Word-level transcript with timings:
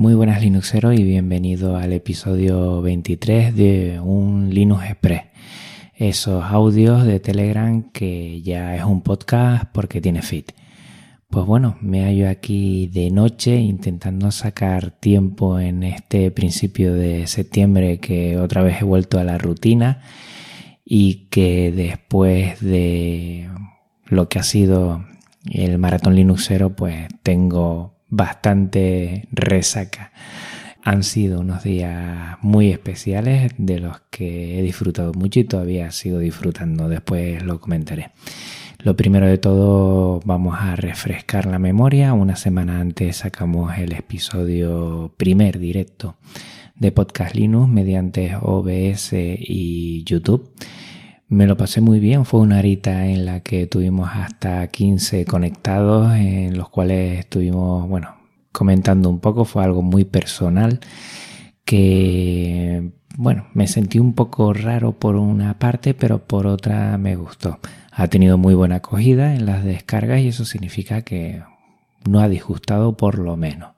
Muy 0.00 0.14
buenas 0.14 0.40
Linuxeros 0.40 0.98
y 0.98 1.04
bienvenido 1.04 1.76
al 1.76 1.92
episodio 1.92 2.80
23 2.80 3.54
de 3.54 4.00
un 4.02 4.48
Linux 4.48 4.84
Express. 4.84 5.24
Esos 5.94 6.42
audios 6.42 7.04
de 7.04 7.20
Telegram 7.20 7.82
que 7.92 8.40
ya 8.40 8.74
es 8.74 8.82
un 8.82 9.02
podcast 9.02 9.64
porque 9.74 10.00
tiene 10.00 10.22
feed. 10.22 10.44
Pues 11.28 11.44
bueno, 11.44 11.76
me 11.82 12.02
hallo 12.04 12.30
aquí 12.30 12.86
de 12.86 13.10
noche 13.10 13.56
intentando 13.56 14.30
sacar 14.30 14.90
tiempo 14.90 15.60
en 15.60 15.82
este 15.82 16.30
principio 16.30 16.94
de 16.94 17.26
septiembre 17.26 17.98
que 17.98 18.38
otra 18.38 18.62
vez 18.62 18.80
he 18.80 18.86
vuelto 18.86 19.18
a 19.18 19.24
la 19.24 19.36
rutina 19.36 20.00
y 20.82 21.26
que 21.28 21.72
después 21.72 22.58
de 22.60 23.50
lo 24.06 24.30
que 24.30 24.38
ha 24.38 24.44
sido 24.44 25.04
el 25.44 25.76
maratón 25.76 26.14
Linuxero 26.14 26.74
pues 26.74 27.06
tengo 27.22 27.99
bastante 28.10 29.28
resaca. 29.32 30.12
Han 30.82 31.02
sido 31.02 31.40
unos 31.40 31.62
días 31.62 32.36
muy 32.42 32.70
especiales 32.70 33.52
de 33.58 33.78
los 33.80 34.00
que 34.10 34.58
he 34.58 34.62
disfrutado 34.62 35.12
mucho 35.12 35.40
y 35.40 35.44
todavía 35.44 35.90
sigo 35.90 36.18
disfrutando. 36.18 36.88
Después 36.88 37.42
lo 37.42 37.60
comentaré. 37.60 38.10
Lo 38.78 38.96
primero 38.96 39.26
de 39.26 39.36
todo 39.36 40.20
vamos 40.24 40.56
a 40.58 40.74
refrescar 40.74 41.44
la 41.44 41.58
memoria. 41.58 42.14
Una 42.14 42.36
semana 42.36 42.80
antes 42.80 43.18
sacamos 43.18 43.76
el 43.78 43.92
episodio 43.92 45.12
primer 45.18 45.58
directo 45.58 46.16
de 46.76 46.90
Podcast 46.92 47.34
Linux 47.34 47.68
mediante 47.68 48.34
OBS 48.40 49.12
y 49.12 50.02
YouTube. 50.04 50.50
Me 51.30 51.46
lo 51.46 51.56
pasé 51.56 51.80
muy 51.80 52.00
bien, 52.00 52.24
fue 52.24 52.40
una 52.40 52.58
horita 52.58 53.06
en 53.06 53.24
la 53.24 53.38
que 53.38 53.68
tuvimos 53.68 54.10
hasta 54.12 54.66
15 54.66 55.24
conectados, 55.26 56.12
en 56.16 56.58
los 56.58 56.70
cuales 56.70 57.20
estuvimos, 57.20 57.88
bueno, 57.88 58.16
comentando 58.50 59.08
un 59.08 59.20
poco, 59.20 59.44
fue 59.44 59.62
algo 59.62 59.80
muy 59.80 60.04
personal 60.04 60.80
que, 61.64 62.90
bueno, 63.16 63.46
me 63.54 63.68
sentí 63.68 64.00
un 64.00 64.14
poco 64.14 64.52
raro 64.52 64.98
por 64.98 65.14
una 65.14 65.56
parte, 65.56 65.94
pero 65.94 66.18
por 66.26 66.48
otra 66.48 66.98
me 66.98 67.14
gustó. 67.14 67.60
Ha 67.92 68.08
tenido 68.08 68.36
muy 68.36 68.54
buena 68.54 68.76
acogida 68.76 69.36
en 69.36 69.46
las 69.46 69.64
descargas 69.64 70.20
y 70.22 70.28
eso 70.28 70.44
significa 70.44 71.02
que 71.02 71.44
no 72.08 72.18
ha 72.18 72.28
disgustado 72.28 72.96
por 72.96 73.20
lo 73.20 73.36
menos. 73.36 73.74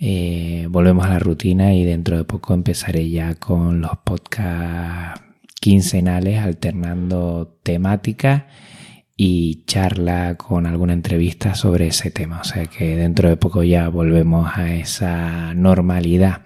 Eh, 0.00 0.66
volvemos 0.68 1.06
a 1.06 1.10
la 1.10 1.20
rutina 1.20 1.74
y 1.74 1.84
dentro 1.84 2.16
de 2.16 2.24
poco 2.24 2.54
empezaré 2.54 3.08
ya 3.08 3.36
con 3.36 3.80
los 3.80 3.98
podcasts 3.98 5.31
quincenales 5.62 6.40
alternando 6.40 7.60
temática 7.62 8.48
y 9.16 9.62
charla 9.64 10.34
con 10.34 10.66
alguna 10.66 10.92
entrevista 10.92 11.54
sobre 11.54 11.86
ese 11.86 12.10
tema. 12.10 12.40
O 12.40 12.44
sea 12.44 12.66
que 12.66 12.96
dentro 12.96 13.28
de 13.28 13.36
poco 13.36 13.62
ya 13.62 13.88
volvemos 13.88 14.50
a 14.56 14.74
esa 14.74 15.54
normalidad 15.54 16.40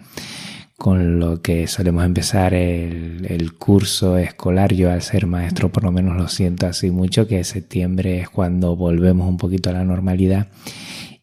con 0.76 1.18
lo 1.18 1.40
que 1.40 1.66
solemos 1.66 2.04
empezar 2.04 2.52
el, 2.52 3.26
el, 3.30 3.54
curso 3.54 4.18
escolar. 4.18 4.74
Yo 4.74 4.92
al 4.92 5.00
ser 5.00 5.26
maestro 5.26 5.72
por 5.72 5.84
lo 5.84 5.92
menos 5.92 6.18
lo 6.18 6.28
siento 6.28 6.66
así 6.66 6.90
mucho, 6.90 7.26
que 7.26 7.42
septiembre 7.42 8.20
es 8.20 8.28
cuando 8.28 8.76
volvemos 8.76 9.26
un 9.26 9.38
poquito 9.38 9.70
a 9.70 9.72
la 9.72 9.84
normalidad 9.84 10.48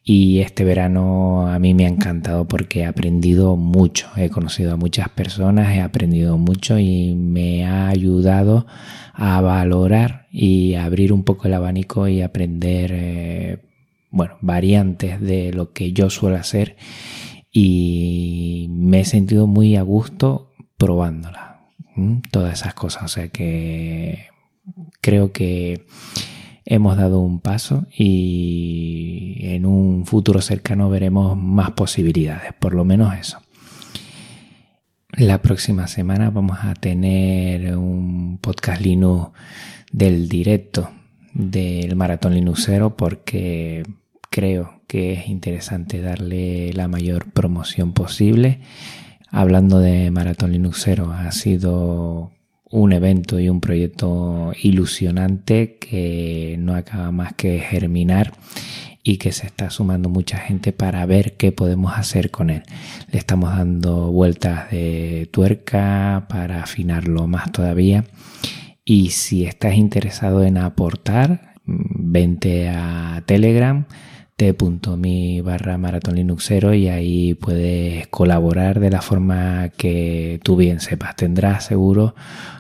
y 0.06 0.40
este 0.40 0.66
verano 0.66 1.48
a 1.48 1.58
mí 1.59 1.73
me 1.73 1.86
ha 1.86 1.90
encantado 1.90 2.46
porque 2.46 2.82
he 2.82 2.86
aprendido 2.86 3.56
mucho, 3.56 4.09
he 4.18 4.30
conocido 4.30 4.73
a 4.73 4.78
muchas 4.78 5.08
personas, 5.09 5.73
he 5.73 5.80
aprendido 5.80 6.38
mucho 6.38 6.78
y 6.78 7.16
me 7.16 7.66
ha 7.66 7.88
ayudado 7.88 8.68
a 9.14 9.40
valorar 9.40 10.28
y 10.30 10.74
abrir 10.76 11.14
un 11.14 11.24
poco 11.24 11.48
el 11.48 11.54
abanico 11.54 12.09
y 12.09 12.22
aprender, 12.22 12.92
eh, 12.94 13.59
bueno, 14.12 14.36
variantes 14.42 15.22
de 15.22 15.54
lo 15.54 15.72
que 15.72 15.94
yo 15.94 16.09
suelo 16.09 16.36
hacer. 16.36 16.76
Y 17.50 18.68
me 18.72 19.02
he 19.02 19.06
sentido 19.06 19.48
muy 19.48 19.78
a 19.78 19.84
gusto 19.84 20.52
probándola, 20.78 21.62
todas 22.31 22.59
esas 22.59 22.74
cosas, 22.74 23.04
o 23.04 23.08
sea 23.08 23.30
que 23.30 24.26
creo 25.00 25.31
que 25.31 25.86
hemos 26.73 26.97
dado 26.97 27.19
un 27.19 27.39
paso 27.39 27.85
y 27.95 29.38
en 29.41 29.67
un 29.67 30.07
futuro 30.07 30.41
cercano 30.41 30.89
veremos 30.89 31.38
más 31.38 31.72
posibilidades, 31.72 32.53
por 32.53 32.73
lo 32.73 32.84
menos 32.84 33.13
eso. 33.16 33.38
La 35.12 35.44
próxima 35.44 35.85
semana 35.85 36.31
vamos 36.31 36.57
a 36.63 36.73
tener 36.73 37.78
un 37.78 38.39
podcast 38.41 38.81
Linux 38.81 39.31
del 39.91 40.28
directo 40.28 40.89
del 41.35 41.95
Maratón 41.95 42.33
Linuxero 42.33 42.97
porque 42.97 43.83
creo 44.31 44.81
que 44.88 45.13
es 45.13 45.28
interesante 45.28 46.01
darle 46.01 46.73
la 46.73 46.88
mayor 46.88 47.31
promoción 47.31 47.94
posible. 47.94 48.62
Hablando 49.29 49.78
de 49.78 50.09
Maratón 50.09 50.53
Linuxero, 50.53 51.12
ha 51.12 51.31
sido 51.31 52.31
un 52.73 52.91
evento 52.91 53.39
y 53.39 53.50
un 53.50 53.61
proyecto 53.61 54.51
ilusionante 54.59 55.78
que 55.78 56.56
no 56.57 56.73
acaba 56.73 57.11
más 57.11 57.34
que 57.34 57.59
germinar 57.59 58.34
y 59.03 59.17
que 59.17 59.31
se 59.31 59.45
está 59.45 59.69
sumando 59.69 60.09
mucha 60.09 60.38
gente 60.39 60.73
para 60.73 61.06
ver 61.06 61.38
qué 61.38 61.51
podemos 61.51 61.94
hacer 61.95 62.31
con 62.31 62.50
él. 62.50 62.63
Le 63.12 63.19
estamos 63.19 63.51
dando 63.56 64.12
vueltas 64.12 64.72
de 64.72 65.29
tuerca 65.31 66.25
para 66.29 66.63
afinarlo 66.63 67.28
más 67.28 67.51
todavía. 67.51 68.06
Y 68.83 69.12
si 69.12 69.45
estás 69.45 69.75
interesado 69.75 70.44
en 70.44 70.57
aportar, 70.57 71.53
vente 71.66 72.69
a 72.69 73.22
Telegram 73.28 73.85
t.me 74.35 75.41
barra 75.41 75.77
maratón 75.77 76.16
linuxero 76.16 76.73
y 76.73 76.88
ahí 76.88 77.33
puedes 77.35 78.07
colaborar 78.07 78.79
de 78.79 78.89
la 78.89 79.01
forma 79.01 79.69
que 79.69 80.39
tú 80.44 80.55
bien 80.55 80.79
sepas. 80.79 81.16
Tendrás 81.16 81.66
seguro 81.66 82.16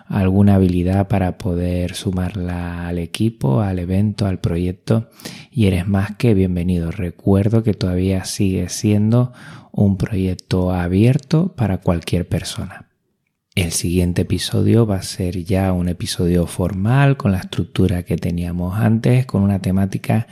alguna 0.07 0.55
habilidad 0.55 1.07
para 1.07 1.37
poder 1.37 1.95
sumarla 1.95 2.87
al 2.87 2.99
equipo, 2.99 3.61
al 3.61 3.79
evento, 3.79 4.27
al 4.27 4.39
proyecto 4.39 5.09
y 5.51 5.65
eres 5.65 5.87
más 5.87 6.15
que 6.15 6.33
bienvenido. 6.33 6.91
Recuerdo 6.91 7.63
que 7.63 7.73
todavía 7.73 8.23
sigue 8.23 8.69
siendo 8.69 9.33
un 9.71 9.97
proyecto 9.97 10.71
abierto 10.71 11.53
para 11.55 11.79
cualquier 11.79 12.27
persona. 12.27 12.92
El 13.55 13.71
siguiente 13.71 14.23
episodio 14.23 14.87
va 14.87 14.95
a 14.95 15.03
ser 15.03 15.43
ya 15.43 15.73
un 15.73 15.87
episodio 15.87 16.47
formal 16.47 17.17
con 17.17 17.33
la 17.33 17.37
estructura 17.37 18.01
que 18.01 18.17
teníamos 18.17 18.79
antes, 18.79 19.27
con 19.27 19.43
una 19.43 19.59
temática 19.59 20.25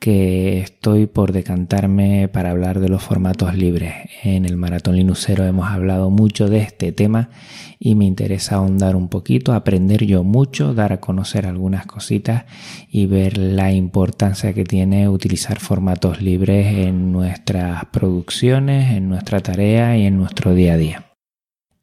que 0.00 0.58
estoy 0.58 1.06
por 1.06 1.30
decantarme 1.30 2.26
para 2.26 2.50
hablar 2.50 2.80
de 2.80 2.88
los 2.88 3.00
formatos 3.00 3.54
libres. 3.54 3.94
En 4.24 4.44
el 4.44 4.56
Maratón 4.56 4.96
Linuxero 4.96 5.44
hemos 5.44 5.68
hablado 5.68 6.10
mucho 6.10 6.48
de 6.48 6.58
este 6.58 6.90
tema 6.90 7.30
y 7.78 7.94
me 7.94 8.06
interesa 8.06 8.56
ahondar 8.56 8.96
un 8.96 9.08
poquito, 9.08 9.52
aprender 9.52 10.04
yo 10.04 10.24
mucho, 10.24 10.74
dar 10.74 10.92
a 10.92 11.00
conocer 11.00 11.46
algunas 11.46 11.86
cositas 11.86 12.44
y 12.90 13.06
ver 13.06 13.38
la 13.38 13.72
importancia 13.72 14.52
que 14.52 14.64
tiene 14.64 15.08
utilizar 15.08 15.60
formatos 15.60 16.20
libres 16.20 16.66
en 16.88 17.12
nuestras 17.12 17.84
producciones, 17.92 18.96
en 18.96 19.08
nuestra 19.08 19.38
tarea 19.38 19.96
y 19.96 20.06
en 20.06 20.16
nuestro 20.16 20.54
día 20.54 20.72
a 20.72 20.76
día. 20.76 21.13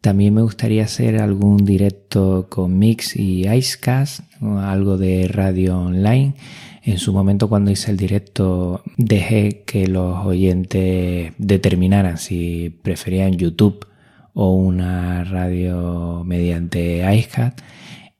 También 0.01 0.33
me 0.33 0.41
gustaría 0.41 0.85
hacer 0.85 1.19
algún 1.21 1.63
directo 1.63 2.47
con 2.49 2.79
Mix 2.79 3.15
y 3.15 3.47
Icecast, 3.47 4.21
algo 4.41 4.97
de 4.97 5.27
radio 5.27 5.77
online. 5.77 6.33
En 6.81 6.97
su 6.97 7.13
momento 7.13 7.47
cuando 7.47 7.69
hice 7.69 7.91
el 7.91 7.97
directo 7.97 8.81
dejé 8.97 9.61
que 9.63 9.85
los 9.85 10.25
oyentes 10.25 11.33
determinaran 11.37 12.17
si 12.17 12.75
preferían 12.81 13.37
YouTube 13.37 13.85
o 14.33 14.55
una 14.55 15.23
radio 15.23 16.23
mediante 16.25 17.05
Icecast 17.15 17.59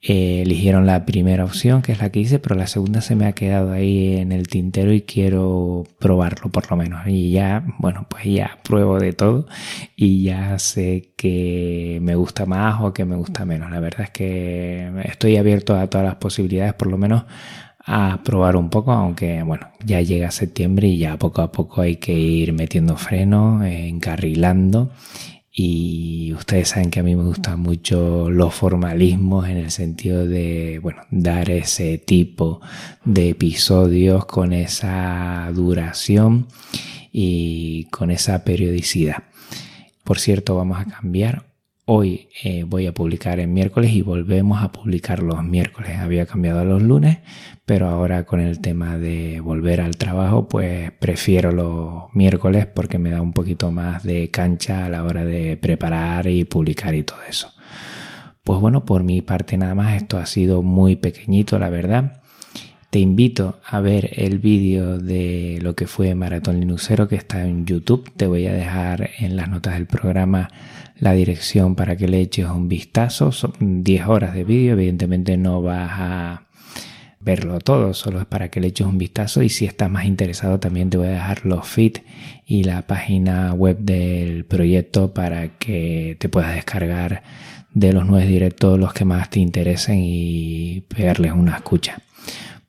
eh, 0.03 0.41
eligieron 0.41 0.87
la 0.87 1.05
primera 1.05 1.45
opción, 1.45 1.83
que 1.83 1.91
es 1.91 1.99
la 1.99 2.11
que 2.11 2.19
hice, 2.21 2.39
pero 2.39 2.55
la 2.55 2.65
segunda 2.65 3.01
se 3.01 3.15
me 3.15 3.27
ha 3.27 3.33
quedado 3.33 3.71
ahí 3.71 4.17
en 4.17 4.31
el 4.31 4.47
tintero 4.47 4.91
y 4.93 5.01
quiero 5.01 5.83
probarlo 5.99 6.49
por 6.49 6.71
lo 6.71 6.77
menos. 6.77 7.05
Y 7.05 7.31
ya, 7.31 7.63
bueno, 7.77 8.07
pues 8.09 8.25
ya 8.25 8.57
pruebo 8.63 8.99
de 8.99 9.13
todo 9.13 9.45
y 9.95 10.23
ya 10.23 10.57
sé 10.57 11.13
que 11.15 11.99
me 12.01 12.15
gusta 12.15 12.47
más 12.47 12.81
o 12.81 12.93
que 12.93 13.05
me 13.05 13.15
gusta 13.15 13.45
menos. 13.45 13.69
La 13.69 13.79
verdad 13.79 14.01
es 14.01 14.09
que 14.09 14.91
estoy 15.03 15.37
abierto 15.37 15.75
a 15.75 15.87
todas 15.87 16.05
las 16.05 16.15
posibilidades, 16.15 16.73
por 16.73 16.87
lo 16.87 16.97
menos 16.97 17.25
a 17.85 18.21
probar 18.23 18.55
un 18.55 18.69
poco, 18.69 18.91
aunque 18.93 19.43
bueno, 19.43 19.67
ya 19.85 20.01
llega 20.01 20.31
septiembre 20.31 20.87
y 20.87 20.97
ya 20.97 21.17
poco 21.17 21.41
a 21.43 21.51
poco 21.51 21.81
hay 21.81 21.97
que 21.97 22.13
ir 22.13 22.53
metiendo 22.53 22.97
freno, 22.97 23.63
encarrilando 23.63 24.91
y 25.53 26.33
ustedes 26.33 26.69
saben 26.69 26.91
que 26.91 27.01
a 27.01 27.03
mí 27.03 27.15
me 27.15 27.23
gustan 27.23 27.59
mucho 27.59 28.29
los 28.29 28.53
formalismos 28.53 29.49
en 29.49 29.57
el 29.57 29.71
sentido 29.71 30.25
de, 30.25 30.79
bueno, 30.81 31.01
dar 31.11 31.49
ese 31.49 31.97
tipo 31.97 32.61
de 33.03 33.29
episodios 33.29 34.25
con 34.25 34.53
esa 34.53 35.51
duración 35.53 36.47
y 37.11 37.85
con 37.91 38.11
esa 38.11 38.45
periodicidad. 38.45 39.23
Por 40.05 40.19
cierto, 40.19 40.55
vamos 40.55 40.79
a 40.79 40.85
cambiar. 40.85 41.50
Hoy 41.85 42.29
eh, 42.43 42.63
voy 42.63 42.85
a 42.85 42.93
publicar 42.93 43.39
en 43.39 43.53
miércoles 43.53 43.91
y 43.91 44.03
volvemos 44.03 44.61
a 44.61 44.71
publicar 44.71 45.23
los 45.23 45.43
miércoles. 45.43 45.97
Había 45.97 46.27
cambiado 46.27 46.59
a 46.59 46.63
los 46.63 46.81
lunes, 46.81 47.19
pero 47.65 47.87
ahora 47.89 48.23
con 48.25 48.39
el 48.39 48.61
tema 48.61 48.99
de 48.99 49.39
volver 49.39 49.81
al 49.81 49.97
trabajo, 49.97 50.47
pues 50.47 50.91
prefiero 50.91 51.51
los 51.51 52.03
miércoles 52.13 52.67
porque 52.67 52.99
me 52.99 53.09
da 53.09 53.21
un 53.21 53.33
poquito 53.33 53.71
más 53.71 54.03
de 54.03 54.29
cancha 54.29 54.85
a 54.85 54.89
la 54.89 55.03
hora 55.03 55.25
de 55.25 55.57
preparar 55.57 56.27
y 56.27 56.45
publicar 56.45 56.93
y 56.93 57.01
todo 57.03 57.19
eso. 57.27 57.51
Pues 58.43 58.59
bueno, 58.59 58.85
por 58.85 59.03
mi 59.03 59.21
parte 59.21 59.57
nada 59.57 59.73
más, 59.73 59.95
esto 59.95 60.17
ha 60.17 60.27
sido 60.27 60.61
muy 60.61 60.95
pequeñito, 60.95 61.57
la 61.57 61.69
verdad. 61.69 62.21
Te 62.91 62.99
invito 62.99 63.61
a 63.65 63.79
ver 63.79 64.09
el 64.17 64.39
vídeo 64.39 64.97
de 64.97 65.59
lo 65.61 65.75
que 65.75 65.87
fue 65.87 66.13
Maratón 66.13 66.59
Linuxero 66.59 67.07
que 67.07 67.15
está 67.15 67.47
en 67.47 67.65
YouTube. 67.65 68.11
Te 68.17 68.27
voy 68.27 68.47
a 68.47 68.53
dejar 68.53 69.11
en 69.17 69.37
las 69.37 69.47
notas 69.47 69.75
del 69.75 69.85
programa 69.85 70.49
la 70.99 71.13
dirección 71.13 71.75
para 71.75 71.95
que 71.95 72.09
le 72.09 72.19
eches 72.19 72.47
un 72.47 72.67
vistazo. 72.67 73.31
Son 73.31 73.81
10 73.81 74.07
horas 74.07 74.33
de 74.33 74.43
vídeo, 74.43 74.73
evidentemente 74.73 75.37
no 75.37 75.61
vas 75.61 75.89
a 75.89 76.43
verlo 77.21 77.59
todo, 77.59 77.93
solo 77.93 78.19
es 78.19 78.25
para 78.25 78.49
que 78.49 78.59
le 78.59 78.67
eches 78.67 78.85
un 78.85 78.97
vistazo 78.97 79.41
y 79.41 79.47
si 79.47 79.63
estás 79.63 79.89
más 79.89 80.03
interesado 80.03 80.59
también 80.59 80.89
te 80.89 80.97
voy 80.97 81.07
a 81.07 81.11
dejar 81.11 81.45
los 81.45 81.65
feeds 81.65 82.01
y 82.45 82.65
la 82.65 82.81
página 82.81 83.53
web 83.53 83.77
del 83.77 84.43
proyecto 84.43 85.13
para 85.13 85.47
que 85.59 86.17
te 86.19 86.27
puedas 86.27 86.55
descargar 86.55 87.23
de 87.73 87.93
los 87.93 88.05
nueve 88.05 88.27
directos 88.27 88.77
los 88.77 88.91
que 88.91 89.05
más 89.05 89.29
te 89.29 89.39
interesen 89.39 89.99
y 90.01 90.83
pegarles 90.89 91.31
una 91.31 91.55
escucha. 91.55 92.01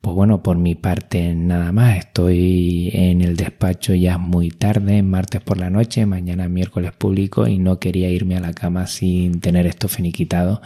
Pues 0.02 0.16
bueno, 0.16 0.42
por 0.42 0.58
mi 0.58 0.74
parte 0.74 1.32
nada 1.32 1.70
más. 1.70 1.96
Estoy 1.96 2.90
en 2.92 3.22
el 3.22 3.36
despacho 3.36 3.94
ya 3.94 4.18
muy 4.18 4.50
tarde, 4.50 5.00
martes 5.04 5.40
por 5.40 5.58
la 5.58 5.70
noche, 5.70 6.06
mañana 6.06 6.48
miércoles 6.48 6.90
público 6.92 7.46
y 7.46 7.58
no 7.58 7.78
quería 7.78 8.10
irme 8.10 8.36
a 8.36 8.40
la 8.40 8.52
cama 8.52 8.88
sin 8.88 9.40
tener 9.40 9.64
esto 9.64 9.86
finiquitado 9.86 10.60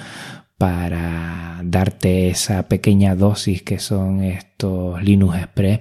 para 0.56 1.60
darte 1.64 2.28
esa 2.30 2.66
pequeña 2.66 3.14
dosis 3.14 3.62
que 3.62 3.78
son 3.78 4.22
estos 4.22 5.02
Linux 5.02 5.36
Express 5.36 5.80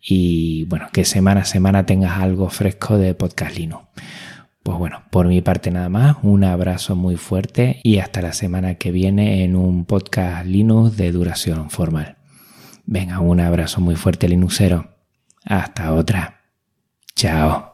y 0.00 0.62
bueno, 0.66 0.86
que 0.92 1.04
semana 1.04 1.40
a 1.40 1.44
semana 1.46 1.84
tengas 1.84 2.20
algo 2.20 2.48
fresco 2.48 2.96
de 2.96 3.12
podcast 3.14 3.58
Linux. 3.58 3.86
Pues 4.62 4.78
bueno, 4.78 5.02
por 5.10 5.26
mi 5.26 5.40
parte 5.42 5.72
nada 5.72 5.88
más, 5.88 6.18
un 6.22 6.44
abrazo 6.44 6.94
muy 6.94 7.16
fuerte 7.16 7.80
y 7.82 7.98
hasta 7.98 8.22
la 8.22 8.32
semana 8.32 8.76
que 8.76 8.92
viene 8.92 9.42
en 9.42 9.56
un 9.56 9.84
podcast 9.84 10.46
Linux 10.46 10.96
de 10.96 11.10
duración 11.10 11.70
formal. 11.70 12.17
Venga, 12.90 13.20
un 13.20 13.38
abrazo 13.38 13.82
muy 13.82 13.96
fuerte, 13.96 14.26
Linuxero. 14.26 14.88
Hasta 15.44 15.92
otra. 15.92 16.40
Chao. 17.14 17.67